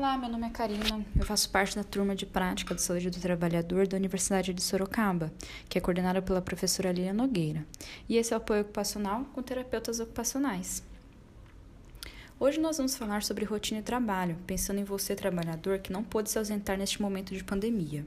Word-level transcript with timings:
Olá, 0.00 0.16
meu 0.16 0.30
nome 0.30 0.46
é 0.46 0.50
Karina, 0.50 1.04
eu 1.14 1.26
faço 1.26 1.50
parte 1.50 1.76
da 1.76 1.84
turma 1.84 2.16
de 2.16 2.24
prática 2.24 2.74
de 2.74 2.80
saúde 2.80 3.10
do 3.10 3.20
trabalhador 3.20 3.86
da 3.86 3.98
Universidade 3.98 4.54
de 4.54 4.62
Sorocaba, 4.62 5.30
que 5.68 5.76
é 5.76 5.80
coordenada 5.80 6.22
pela 6.22 6.40
professora 6.40 6.90
Lilian 6.90 7.12
Nogueira. 7.12 7.66
E 8.08 8.16
esse 8.16 8.32
é 8.32 8.34
o 8.34 8.38
apoio 8.38 8.62
ocupacional 8.62 9.26
com 9.34 9.42
terapeutas 9.42 10.00
ocupacionais. 10.00 10.82
Hoje 12.38 12.58
nós 12.58 12.78
vamos 12.78 12.96
falar 12.96 13.22
sobre 13.22 13.44
rotina 13.44 13.80
e 13.80 13.82
trabalho, 13.82 14.38
pensando 14.46 14.80
em 14.80 14.84
você, 14.84 15.14
trabalhador, 15.14 15.80
que 15.80 15.92
não 15.92 16.02
pôde 16.02 16.30
se 16.30 16.38
ausentar 16.38 16.78
neste 16.78 17.02
momento 17.02 17.34
de 17.34 17.44
pandemia. 17.44 18.02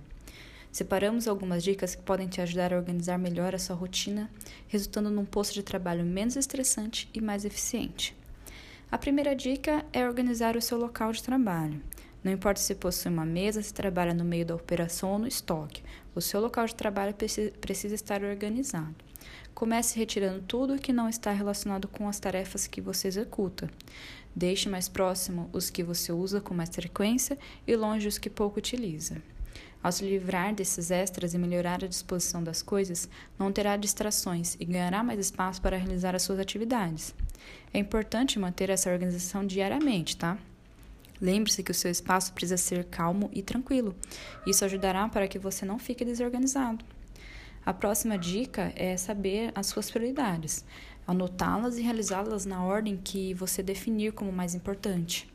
Separamos 0.71 1.27
algumas 1.27 1.63
dicas 1.63 1.93
que 1.93 2.01
podem 2.01 2.27
te 2.27 2.41
ajudar 2.41 2.73
a 2.73 2.77
organizar 2.77 3.19
melhor 3.19 3.53
a 3.53 3.59
sua 3.59 3.75
rotina, 3.75 4.31
resultando 4.67 5.11
num 5.11 5.25
posto 5.25 5.53
de 5.53 5.61
trabalho 5.61 6.03
menos 6.03 6.37
estressante 6.37 7.07
e 7.13 7.21
mais 7.21 7.45
eficiente. 7.45 8.15
A 8.91 8.97
primeira 8.97 9.35
dica 9.35 9.85
é 9.91 10.07
organizar 10.07 10.55
o 10.55 10.61
seu 10.61 10.77
local 10.77 11.11
de 11.11 11.23
trabalho. 11.23 11.81
Não 12.23 12.31
importa 12.31 12.61
se 12.61 12.73
possui 12.75 13.11
uma 13.11 13.25
mesa, 13.25 13.61
se 13.61 13.73
trabalha 13.73 14.13
no 14.13 14.23
meio 14.23 14.45
da 14.45 14.55
operação 14.55 15.11
ou 15.11 15.19
no 15.19 15.27
estoque, 15.27 15.83
o 16.15 16.21
seu 16.21 16.39
local 16.39 16.65
de 16.65 16.75
trabalho 16.75 17.13
precisa 17.59 17.95
estar 17.95 18.23
organizado. 18.23 18.95
Comece 19.53 19.99
retirando 19.99 20.41
tudo 20.41 20.79
que 20.79 20.93
não 20.93 21.09
está 21.09 21.31
relacionado 21.31 21.87
com 21.87 22.07
as 22.07 22.19
tarefas 22.19 22.65
que 22.65 22.79
você 22.79 23.07
executa. 23.07 23.69
Deixe 24.35 24.69
mais 24.69 24.87
próximo 24.87 25.49
os 25.51 25.69
que 25.69 25.83
você 25.83 26.11
usa 26.11 26.39
com 26.39 26.53
mais 26.53 26.69
frequência 26.69 27.37
e 27.67 27.75
longe 27.75 28.07
os 28.07 28.17
que 28.17 28.29
pouco 28.29 28.59
utiliza. 28.59 29.21
Ao 29.81 29.91
se 29.91 30.05
livrar 30.05 30.55
desses 30.55 30.91
extras 30.91 31.33
e 31.33 31.37
melhorar 31.37 31.83
a 31.83 31.87
disposição 31.87 32.41
das 32.41 32.61
coisas, 32.61 33.09
não 33.37 33.51
terá 33.51 33.75
distrações 33.75 34.55
e 34.59 34.63
ganhará 34.63 35.03
mais 35.03 35.19
espaço 35.19 35.61
para 35.61 35.75
realizar 35.75 36.15
as 36.15 36.23
suas 36.23 36.39
atividades. 36.39 37.13
É 37.73 37.79
importante 37.79 38.39
manter 38.39 38.69
essa 38.69 38.89
organização 38.89 39.45
diariamente, 39.45 40.15
tá? 40.15 40.37
Lembre-se 41.19 41.63
que 41.63 41.71
o 41.71 41.75
seu 41.75 41.91
espaço 41.91 42.33
precisa 42.33 42.57
ser 42.57 42.85
calmo 42.85 43.29
e 43.33 43.41
tranquilo. 43.41 43.95
Isso 44.47 44.63
ajudará 44.63 45.07
para 45.09 45.27
que 45.27 45.39
você 45.39 45.65
não 45.65 45.77
fique 45.77 46.05
desorganizado. 46.05 46.85
A 47.65 47.73
próxima 47.73 48.17
dica 48.17 48.73
é 48.75 48.95
saber 48.97 49.51
as 49.55 49.67
suas 49.67 49.89
prioridades, 49.89 50.65
anotá-las 51.07 51.77
e 51.77 51.81
realizá-las 51.81 52.45
na 52.45 52.63
ordem 52.63 52.97
que 52.97 53.33
você 53.33 53.63
definir 53.63 54.13
como 54.13 54.31
mais 54.31 54.53
importante. 54.53 55.29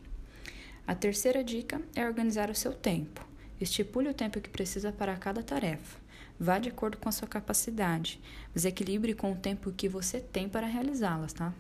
A 0.87 0.95
terceira 0.95 1.45
dica 1.45 1.83
é 1.95 2.07
organizar 2.07 2.51
o 2.51 2.55
seu 2.55 2.73
tempo. 2.73 3.28
Estipule 3.61 4.09
o 4.09 4.15
tempo 4.15 4.41
que 4.41 4.49
precisa 4.49 4.93
para 4.93 5.17
cada 5.17 5.43
tarefa. 5.43 5.99
Vá 6.39 6.59
de 6.59 6.69
acordo 6.69 6.97
com 6.97 7.09
a 7.09 7.13
sua 7.13 7.27
capacidade, 7.27 8.21
mas 8.55 8.65
equilibre 8.65 9.13
com 9.15 9.33
o 9.33 9.37
tempo 9.37 9.73
que 9.73 9.89
você 9.89 10.21
tem 10.21 10.49
para 10.49 10.67
realizá-las, 10.67 11.33
tá? 11.33 11.53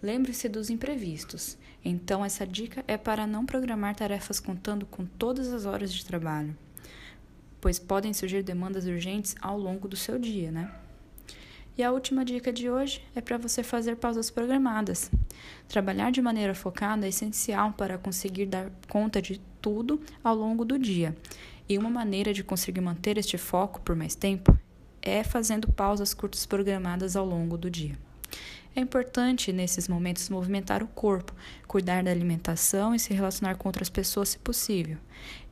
Lembre-se 0.00 0.48
dos 0.48 0.70
imprevistos. 0.70 1.58
Então, 1.84 2.24
essa 2.24 2.46
dica 2.46 2.84
é 2.86 2.96
para 2.96 3.26
não 3.26 3.44
programar 3.44 3.96
tarefas 3.96 4.38
contando 4.38 4.86
com 4.86 5.04
todas 5.04 5.52
as 5.52 5.66
horas 5.66 5.92
de 5.92 6.04
trabalho, 6.04 6.56
pois 7.60 7.80
podem 7.80 8.12
surgir 8.12 8.44
demandas 8.44 8.86
urgentes 8.86 9.34
ao 9.40 9.58
longo 9.58 9.88
do 9.88 9.96
seu 9.96 10.18
dia, 10.18 10.52
né? 10.52 10.72
E 11.78 11.82
a 11.84 11.92
última 11.92 12.24
dica 12.24 12.52
de 12.52 12.68
hoje 12.68 13.00
é 13.14 13.20
para 13.20 13.38
você 13.38 13.62
fazer 13.62 13.94
pausas 13.94 14.30
programadas. 14.30 15.08
Trabalhar 15.68 16.10
de 16.10 16.20
maneira 16.20 16.52
focada 16.52 17.06
é 17.06 17.08
essencial 17.08 17.72
para 17.72 17.96
conseguir 17.96 18.46
dar 18.46 18.68
conta 18.88 19.22
de 19.22 19.40
tudo 19.62 20.00
ao 20.24 20.34
longo 20.34 20.64
do 20.64 20.76
dia. 20.76 21.16
E 21.68 21.78
uma 21.78 21.88
maneira 21.88 22.34
de 22.34 22.42
conseguir 22.42 22.80
manter 22.80 23.16
este 23.16 23.38
foco 23.38 23.80
por 23.80 23.94
mais 23.94 24.16
tempo 24.16 24.58
é 25.00 25.22
fazendo 25.22 25.68
pausas 25.68 26.12
curtas 26.12 26.44
programadas 26.44 27.14
ao 27.14 27.24
longo 27.24 27.56
do 27.56 27.70
dia. 27.70 27.96
É 28.74 28.80
importante, 28.80 29.52
nesses 29.52 29.86
momentos, 29.86 30.28
movimentar 30.28 30.82
o 30.82 30.88
corpo, 30.88 31.32
cuidar 31.68 32.02
da 32.02 32.10
alimentação 32.10 32.92
e 32.92 32.98
se 32.98 33.14
relacionar 33.14 33.54
com 33.54 33.68
outras 33.68 33.88
pessoas, 33.88 34.30
se 34.30 34.38
possível, 34.40 34.98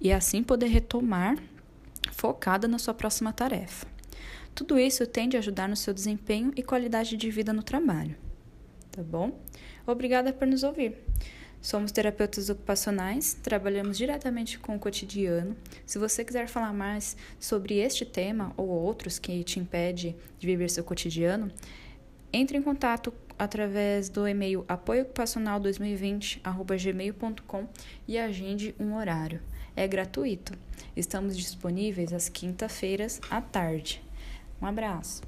e 0.00 0.12
assim 0.12 0.42
poder 0.42 0.66
retomar 0.66 1.38
focada 2.10 2.66
na 2.66 2.80
sua 2.80 2.94
próxima 2.94 3.32
tarefa. 3.32 3.95
Tudo 4.54 4.78
isso 4.78 5.06
tende 5.06 5.36
a 5.36 5.40
ajudar 5.40 5.68
no 5.68 5.76
seu 5.76 5.92
desempenho 5.92 6.52
e 6.56 6.62
qualidade 6.62 7.16
de 7.16 7.30
vida 7.30 7.52
no 7.52 7.62
trabalho. 7.62 8.16
Tá 8.90 9.02
bom? 9.02 9.38
Obrigada 9.86 10.32
por 10.32 10.46
nos 10.46 10.62
ouvir. 10.62 10.96
Somos 11.60 11.90
terapeutas 11.90 12.48
ocupacionais, 12.48 13.34
trabalhamos 13.34 13.98
diretamente 13.98 14.58
com 14.58 14.76
o 14.76 14.78
cotidiano. 14.78 15.56
Se 15.84 15.98
você 15.98 16.24
quiser 16.24 16.48
falar 16.48 16.72
mais 16.72 17.16
sobre 17.40 17.78
este 17.78 18.04
tema 18.04 18.52
ou 18.56 18.68
outros 18.68 19.18
que 19.18 19.42
te 19.42 19.58
impede 19.58 20.14
de 20.38 20.46
viver 20.46 20.70
seu 20.70 20.84
cotidiano, 20.84 21.50
entre 22.32 22.56
em 22.56 22.62
contato 22.62 23.12
através 23.38 24.08
do 24.08 24.26
e-mail 24.28 24.64
apoioocupacional2020@gmail.com 24.68 27.66
e 28.06 28.16
agende 28.18 28.76
um 28.78 28.94
horário. 28.94 29.40
É 29.74 29.88
gratuito. 29.88 30.52
Estamos 30.96 31.36
disponíveis 31.36 32.12
às 32.12 32.28
quinta-feiras 32.28 33.20
à 33.28 33.40
tarde. 33.40 34.05
Um 34.60 34.66
abraço. 34.66 35.22